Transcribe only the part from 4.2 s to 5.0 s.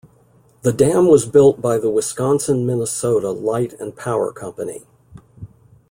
Company.